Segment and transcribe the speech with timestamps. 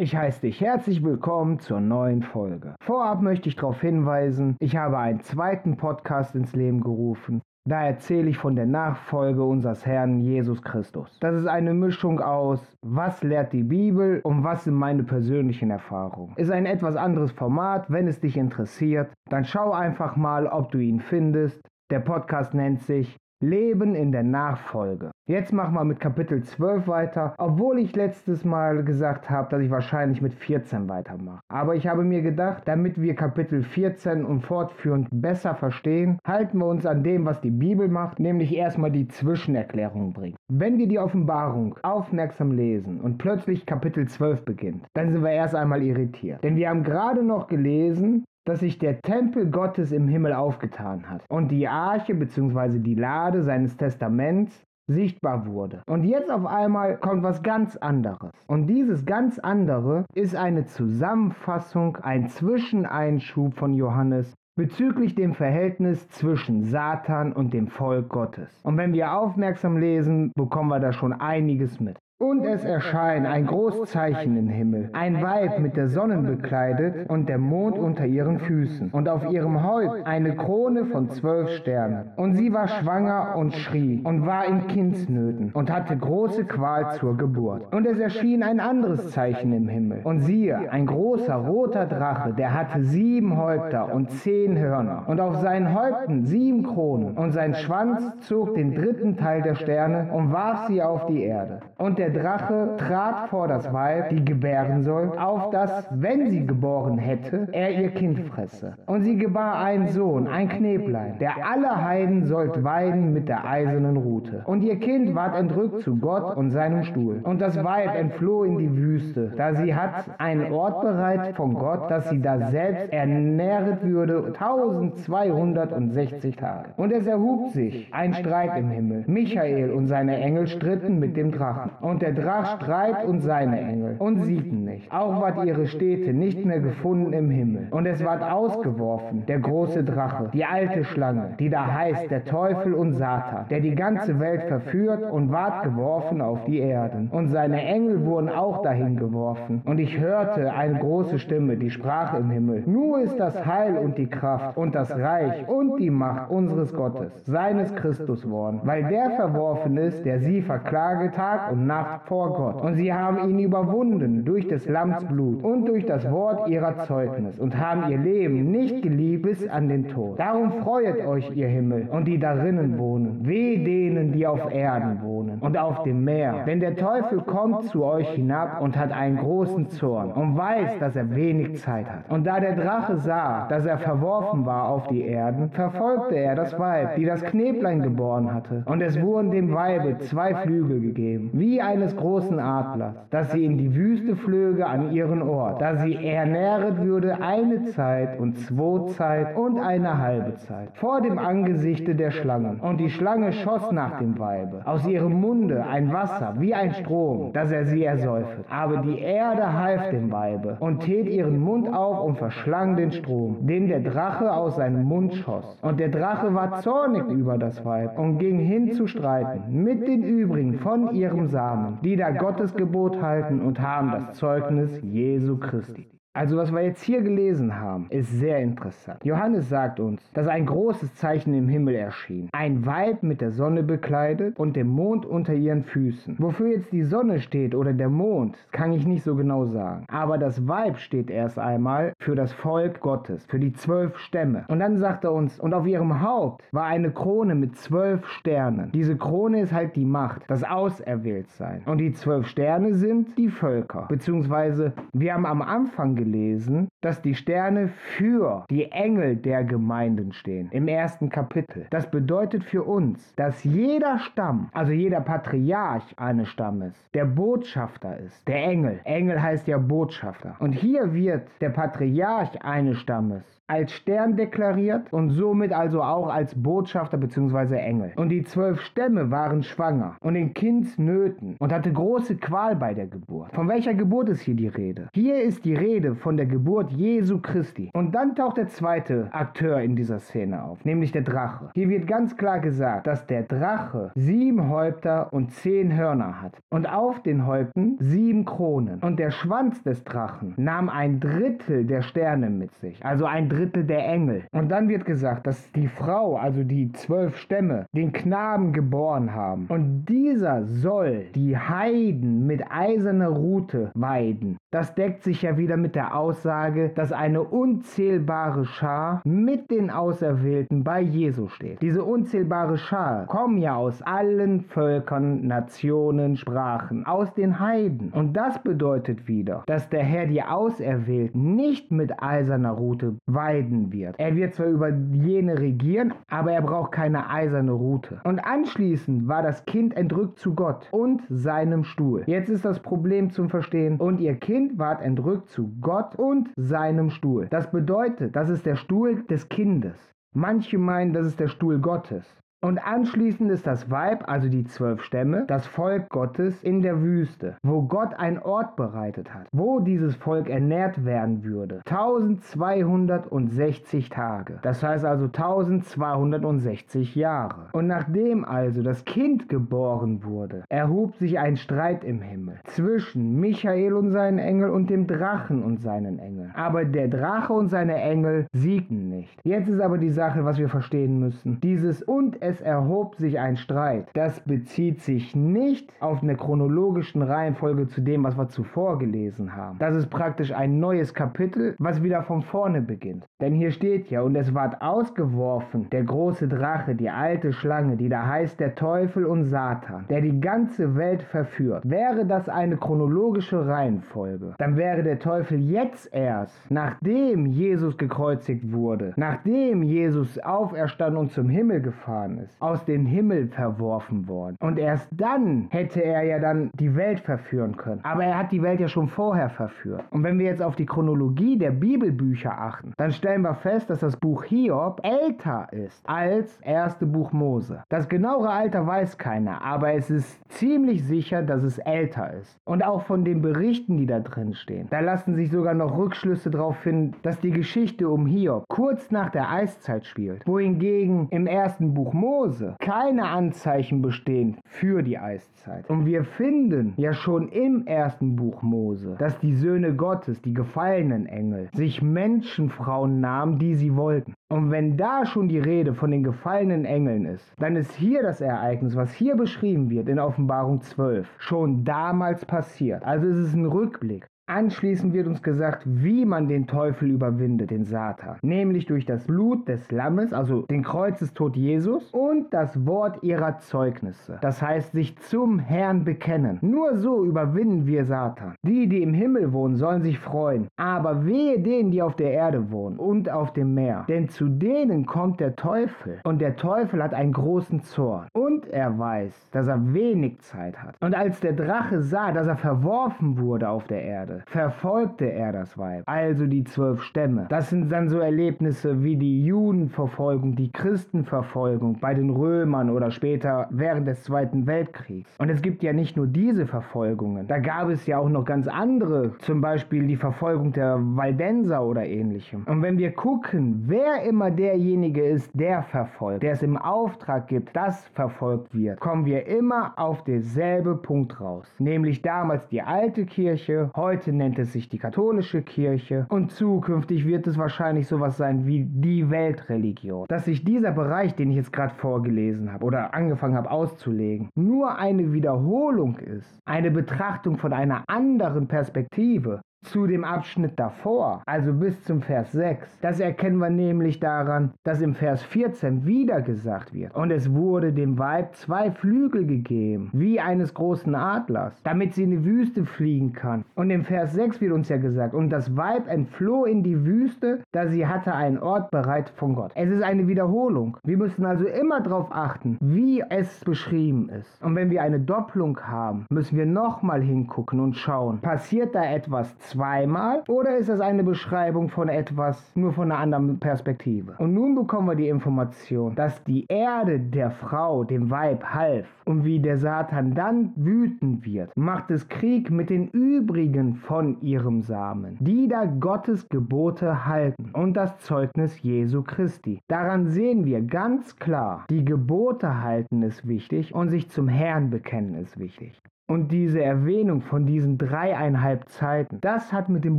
[0.00, 2.76] Ich heiße dich herzlich willkommen zur neuen Folge.
[2.80, 7.42] Vorab möchte ich darauf hinweisen, ich habe einen zweiten Podcast ins Leben gerufen.
[7.68, 11.18] Da erzähle ich von der Nachfolge unseres Herrn Jesus Christus.
[11.18, 16.32] Das ist eine Mischung aus, was lehrt die Bibel und was sind meine persönlichen Erfahrungen.
[16.36, 20.78] Ist ein etwas anderes Format, wenn es dich interessiert, dann schau einfach mal, ob du
[20.78, 21.60] ihn findest.
[21.90, 25.10] Der Podcast nennt sich Leben in der Nachfolge.
[25.28, 29.70] Jetzt machen wir mit Kapitel 12 weiter, obwohl ich letztes Mal gesagt habe, dass ich
[29.70, 31.40] wahrscheinlich mit 14 weitermache.
[31.48, 36.64] Aber ich habe mir gedacht, damit wir Kapitel 14 und fortführend besser verstehen, halten wir
[36.64, 40.36] uns an dem, was die Bibel macht, nämlich erstmal die Zwischenerklärung bringen.
[40.50, 45.54] Wenn wir die Offenbarung aufmerksam lesen und plötzlich Kapitel 12 beginnt, dann sind wir erst
[45.54, 46.42] einmal irritiert.
[46.42, 51.22] Denn wir haben gerade noch gelesen, dass sich der Tempel Gottes im Himmel aufgetan hat
[51.28, 52.78] und die Arche bzw.
[52.78, 55.82] die Lade seines Testaments sichtbar wurde.
[55.88, 58.30] Und jetzt auf einmal kommt was ganz anderes.
[58.46, 66.64] Und dieses ganz andere ist eine Zusammenfassung, ein Zwischeneinschub von Johannes bezüglich dem Verhältnis zwischen
[66.64, 68.60] Satan und dem Volk Gottes.
[68.64, 71.96] Und wenn wir aufmerksam lesen, bekommen wir da schon einiges mit.
[72.20, 77.38] Und es erscheint ein Großzeichen im Himmel, ein Weib mit der Sonne bekleidet und der
[77.38, 82.10] Mond unter ihren Füßen und auf ihrem Haupt eine Krone von zwölf Sternen.
[82.16, 87.16] Und sie war schwanger und schrie und war in Kindsnöten und hatte große Qual zur
[87.16, 87.72] Geburt.
[87.72, 90.00] Und es erschien ein anderes Zeichen im Himmel.
[90.02, 95.36] Und siehe, ein großer roter Drache, der hatte sieben Häupter und zehn Hörner und auf
[95.36, 97.16] seinen Häupten sieben Kronen.
[97.16, 101.60] Und sein Schwanz zog den dritten Teil der Sterne und warf sie auf die Erde.
[101.76, 106.46] Und der der Drache trat vor das Weib, die gebären soll, auf dass, wenn sie
[106.46, 108.74] geboren hätte, er ihr Kind fresse.
[108.86, 113.96] Und sie gebar einen Sohn, ein Kneblein, der alle Heiden sollt weiden mit der eisernen
[113.96, 114.42] Rute.
[114.46, 117.20] Und ihr Kind ward entrückt zu Gott und seinem Stuhl.
[117.24, 121.90] Und das Weib entfloh in die Wüste, da sie hat einen Ort bereit von Gott,
[121.90, 126.70] dass sie da selbst ernähret würde 1260 Tage.
[126.76, 129.04] Und es erhub sich ein Streit im Himmel.
[129.06, 131.70] Michael und seine Engel stritten mit dem Drachen.
[131.80, 134.92] Und und der Drach streit und seine Engel und siegten nicht.
[134.92, 137.66] Auch ward ihre Städte nicht mehr gefunden im Himmel.
[137.72, 142.74] Und es ward ausgeworfen, der große Drache, die alte Schlange, die da heißt der Teufel
[142.74, 147.08] und Satan, der die ganze Welt verführt und ward geworfen auf die Erden.
[147.10, 149.62] Und seine Engel wurden auch dahin geworfen.
[149.64, 153.98] Und ich hörte eine große Stimme, die sprach im Himmel, nur ist das Heil und
[153.98, 159.10] die Kraft und das Reich und die Macht unseres Gottes, seines Christus worden, weil der
[159.10, 162.60] verworfen ist, der sie verklage Tag und Nacht Macht vor Gott.
[162.62, 167.38] Und sie haben ihn überwunden durch des Lamms Blut und durch das Wort ihrer Zeugnis
[167.38, 170.18] und haben ihr Leben nicht geliebt bis an den Tod.
[170.18, 173.26] Darum freuet euch, ihr Himmel, und die darinnen wohnen.
[173.26, 176.44] Weh denen, die auf Erden wohnen und auf dem Meer.
[176.46, 180.94] Denn der Teufel kommt zu euch hinab und hat einen großen Zorn und weiß, dass
[180.94, 182.10] er wenig Zeit hat.
[182.10, 186.58] Und da der Drache sah, dass er verworfen war auf die Erden, verfolgte er das
[186.58, 188.62] Weib, die das Kneblein geboren hatte.
[188.66, 193.44] Und es wurden dem Weibe zwei Flügel gegeben, wie ein eines großen Adlers, dass sie
[193.44, 198.58] in die Wüste flöge an ihren Ort, da sie ernähret würde eine Zeit und zwei
[198.88, 202.58] Zeit und eine halbe Zeit, vor dem Angesichte der Schlangen.
[202.60, 207.32] Und die Schlange schoss nach dem Weibe, aus ihrem Munde ein Wasser wie ein Strom,
[207.32, 208.44] dass er sie ersäufet.
[208.50, 213.46] Aber die Erde half dem Weibe und tät ihren Mund auf und verschlang den Strom,
[213.46, 215.58] den der Drache aus seinem Mund schoss.
[215.62, 220.02] Und der Drache war zornig über das Weib und ging hin zu streiten mit den
[220.02, 225.97] übrigen von ihrem Samen die da Gottes Gebot halten und haben das Zeugnis Jesu Christi.
[226.18, 229.04] Also was wir jetzt hier gelesen haben, ist sehr interessant.
[229.04, 232.28] Johannes sagt uns, dass ein großes Zeichen im Himmel erschien.
[232.32, 236.16] Ein Weib mit der Sonne bekleidet und dem Mond unter ihren Füßen.
[236.18, 239.84] Wofür jetzt die Sonne steht oder der Mond, kann ich nicht so genau sagen.
[239.86, 244.44] Aber das Weib steht erst einmal für das Volk Gottes, für die zwölf Stämme.
[244.48, 248.72] Und dann sagt er uns, und auf ihrem Haupt war eine Krone mit zwölf Sternen.
[248.72, 251.62] Diese Krone ist halt die Macht, das Auserwähltsein.
[251.66, 253.86] Und die zwölf Sterne sind die Völker.
[253.88, 260.12] Beziehungsweise, wir haben am Anfang gelesen, gelesen, dass die Sterne für die Engel der Gemeinden
[260.12, 260.48] stehen.
[260.52, 261.66] Im ersten Kapitel.
[261.70, 268.26] Das bedeutet für uns, dass jeder Stamm, also jeder Patriarch eines Stammes, der Botschafter ist.
[268.26, 268.80] Der Engel.
[268.84, 270.36] Engel heißt ja Botschafter.
[270.38, 276.34] Und hier wird der Patriarch eines Stammes als Stern deklariert und somit also auch als
[276.34, 277.56] Botschafter bzw.
[277.56, 277.92] Engel.
[277.96, 282.86] Und die zwölf Stämme waren schwanger und in Kindsnöten und hatte große Qual bei der
[282.86, 283.34] Geburt.
[283.34, 284.88] Von welcher Geburt ist hier die Rede?
[284.92, 287.70] Hier ist die Rede von der Geburt Jesu Christi.
[287.74, 291.50] Und dann taucht der zweite Akteur in dieser Szene auf, nämlich der Drache.
[291.54, 296.68] Hier wird ganz klar gesagt, dass der Drache sieben Häupter und zehn Hörner hat und
[296.68, 298.80] auf den Häupten sieben Kronen.
[298.80, 303.64] Und der Schwanz des Drachen nahm ein Drittel der Sterne mit sich, also ein Drittel
[303.64, 304.24] der Engel.
[304.32, 309.46] Und dann wird gesagt, dass die Frau, also die zwölf Stämme, den Knaben geboren haben.
[309.48, 314.38] Und dieser soll die Heiden mit eiserner Rute weiden.
[314.50, 320.64] Das deckt sich ja wieder mit der Aussage, dass eine unzählbare Schar mit den Auserwählten
[320.64, 321.62] bei Jesu steht.
[321.62, 327.90] Diese unzählbare Schar kommen ja aus allen Völkern, Nationen, Sprachen, aus den Heiden.
[327.92, 333.94] Und das bedeutet wieder, dass der Herr die Auserwählten nicht mit eiserner Rute weiden wird.
[333.98, 338.00] Er wird zwar über jene regieren, aber er braucht keine eiserne Rute.
[338.04, 342.02] Und anschließend war das Kind entrückt zu Gott und seinem Stuhl.
[342.06, 343.76] Jetzt ist das Problem zum Verstehen.
[343.76, 347.28] Und ihr Kind ward entrückt zu Gott und seinem Stuhl.
[347.30, 349.76] Das bedeutet, das ist der Stuhl des Kindes.
[350.14, 352.04] Manche meinen, das ist der Stuhl Gottes.
[352.40, 357.36] Und anschließend ist das Weib, also die zwölf Stämme, das Volk Gottes in der Wüste,
[357.42, 361.62] wo Gott einen Ort bereitet hat, wo dieses Volk ernährt werden würde.
[361.68, 364.38] 1260 Tage.
[364.42, 367.48] Das heißt also 1260 Jahre.
[367.54, 373.72] Und nachdem also das Kind geboren wurde, erhob sich ein Streit im Himmel zwischen Michael
[373.72, 376.30] und seinen Engel und dem Drachen und seinen Engeln.
[376.36, 379.18] Aber der Drache und seine Engel siegten nicht.
[379.24, 381.40] Jetzt ist aber die Sache, was wir verstehen müssen.
[381.40, 383.88] Dieses und es erhob sich ein Streit.
[383.94, 389.58] Das bezieht sich nicht auf eine chronologischen Reihenfolge zu dem, was wir zuvor gelesen haben.
[389.58, 393.06] Das ist praktisch ein neues Kapitel, was wieder von vorne beginnt.
[393.20, 397.88] Denn hier steht ja, und es ward ausgeworfen, der große Drache, die alte Schlange, die
[397.88, 401.62] da heißt der Teufel und Satan, der die ganze Welt verführt.
[401.64, 408.92] Wäre das eine chronologische Reihenfolge, dann wäre der Teufel jetzt erst, nachdem Jesus gekreuzigt wurde,
[408.96, 414.36] nachdem Jesus auferstanden und zum Himmel gefahren ist, aus dem Himmel verworfen worden.
[414.40, 417.80] Und erst dann hätte er ja dann die Welt verführen können.
[417.84, 419.84] Aber er hat die Welt ja schon vorher verführt.
[419.90, 423.80] Und wenn wir jetzt auf die Chronologie der Bibelbücher achten, dann stellen wir fest, dass
[423.80, 427.62] das Buch Hiob älter ist als erste Buch Mose.
[427.68, 432.38] Das genauere Alter weiß keiner, aber es ist ziemlich sicher, dass es älter ist.
[432.44, 436.30] Und auch von den Berichten, die da drin stehen, da lassen sich sogar noch Rückschlüsse
[436.30, 441.74] darauf finden, dass die Geschichte um Hiob kurz nach der Eiszeit spielt, wohingegen im ersten
[441.74, 445.68] Buch Mose Mose keine Anzeichen bestehen für die Eiszeit.
[445.68, 451.04] Und wir finden ja schon im ersten Buch Mose, dass die Söhne Gottes, die gefallenen
[451.04, 454.14] Engel, sich Menschenfrauen nahmen, die sie wollten.
[454.30, 458.22] Und wenn da schon die Rede von den gefallenen Engeln ist, dann ist hier das
[458.22, 462.84] Ereignis, was hier beschrieben wird in Offenbarung 12, schon damals passiert.
[462.84, 464.06] Also es ist ein Rückblick.
[464.28, 468.18] Anschließend wird uns gesagt, wie man den Teufel überwindet, den Satan.
[468.20, 474.18] Nämlich durch das Blut des Lammes, also den Kreuzestod Jesus und das Wort ihrer Zeugnisse.
[474.20, 476.36] Das heißt, sich zum Herrn bekennen.
[476.42, 478.34] Nur so überwinden wir Satan.
[478.42, 480.48] Die, die im Himmel wohnen, sollen sich freuen.
[480.58, 483.86] Aber wehe denen, die auf der Erde wohnen und auf dem Meer.
[483.88, 486.00] Denn zu denen kommt der Teufel.
[486.04, 488.08] Und der Teufel hat einen großen Zorn.
[488.12, 490.76] Und er weiß, dass er wenig Zeit hat.
[490.80, 495.56] Und als der Drache sah, dass er verworfen wurde auf der Erde, verfolgte er das
[495.58, 497.26] Weib, also die zwölf Stämme.
[497.28, 503.48] Das sind dann so Erlebnisse wie die Judenverfolgung, die Christenverfolgung bei den Römern oder später
[503.50, 505.16] während des Zweiten Weltkriegs.
[505.18, 508.48] Und es gibt ja nicht nur diese Verfolgungen, da gab es ja auch noch ganz
[508.48, 512.44] andere, zum Beispiel die Verfolgung der Waldenser oder ähnlichem.
[512.46, 517.54] Und wenn wir gucken, wer immer derjenige ist, der verfolgt, der es im Auftrag gibt,
[517.56, 521.46] dass verfolgt wird, kommen wir immer auf derselbe Punkt raus.
[521.58, 527.04] Nämlich damals die alte Kirche, heute Heute nennt es sich die katholische Kirche und zukünftig
[527.04, 530.06] wird es wahrscheinlich sowas sein wie die Weltreligion.
[530.08, 534.78] Dass sich dieser Bereich, den ich jetzt gerade vorgelesen habe oder angefangen habe auszulegen, nur
[534.78, 541.82] eine Wiederholung ist, eine Betrachtung von einer anderen Perspektive, zu dem Abschnitt davor, also bis
[541.82, 542.78] zum Vers 6.
[542.80, 546.94] Das erkennen wir nämlich daran, dass im Vers 14 wieder gesagt wird.
[546.94, 552.10] Und es wurde dem Weib zwei Flügel gegeben, wie eines großen Adlers, damit sie in
[552.10, 553.44] die Wüste fliegen kann.
[553.56, 557.42] Und im Vers 6 wird uns ja gesagt, und das Weib entfloh in die Wüste,
[557.52, 559.52] da sie hatte einen Ort bereit von Gott.
[559.54, 560.76] Es ist eine Wiederholung.
[560.84, 564.42] Wir müssen also immer darauf achten, wie es beschrieben ist.
[564.42, 569.36] Und wenn wir eine Doppelung haben, müssen wir nochmal hingucken und schauen, passiert da etwas
[569.48, 574.14] zweimal oder ist es eine Beschreibung von etwas nur von einer anderen Perspektive?
[574.18, 579.24] Und nun bekommen wir die Information, dass die Erde der Frau, dem Weib, half und
[579.24, 585.16] wie der Satan dann wütend wird, macht es Krieg mit den übrigen von ihrem Samen,
[585.20, 589.60] die da Gottes Gebote halten und das Zeugnis Jesu Christi.
[589.68, 595.14] Daran sehen wir ganz klar, die Gebote halten ist wichtig und sich zum Herrn bekennen
[595.14, 595.80] ist wichtig.
[596.10, 599.98] Und diese Erwähnung von diesen dreieinhalb Zeiten, das hat mit dem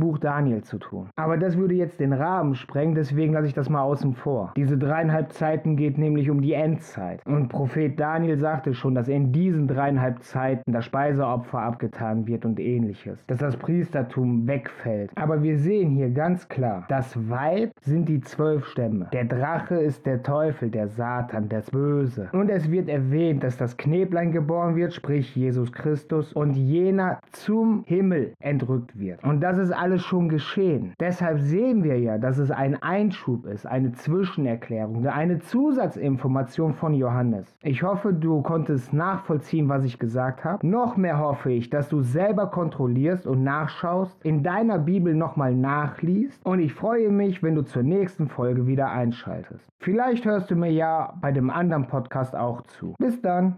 [0.00, 1.08] Buch Daniel zu tun.
[1.14, 4.52] Aber das würde jetzt den Rahmen sprengen, deswegen lasse ich das mal außen vor.
[4.56, 7.24] Diese dreieinhalb Zeiten geht nämlich um die Endzeit.
[7.26, 12.58] Und Prophet Daniel sagte schon, dass in diesen dreieinhalb Zeiten das Speiseopfer abgetan wird und
[12.58, 13.24] ähnliches.
[13.28, 15.12] Dass das Priestertum wegfällt.
[15.14, 19.06] Aber wir sehen hier ganz klar, das Weib sind die zwölf Stämme.
[19.12, 22.30] Der Drache ist der Teufel, der Satan, das Böse.
[22.32, 27.20] Und es wird erwähnt, dass das Kneblein geboren wird, sprich Jesus Christus Christus und jener
[27.32, 29.22] zum Himmel entrückt wird.
[29.22, 30.94] Und das ist alles schon geschehen.
[30.98, 37.54] Deshalb sehen wir ja, dass es ein Einschub ist, eine Zwischenerklärung, eine Zusatzinformation von Johannes.
[37.62, 40.66] Ich hoffe, du konntest nachvollziehen, was ich gesagt habe.
[40.66, 46.44] Noch mehr hoffe ich, dass du selber kontrollierst und nachschaust, in deiner Bibel nochmal nachliest
[46.46, 49.68] und ich freue mich, wenn du zur nächsten Folge wieder einschaltest.
[49.80, 52.94] Vielleicht hörst du mir ja bei dem anderen Podcast auch zu.
[52.98, 53.56] Bis dann.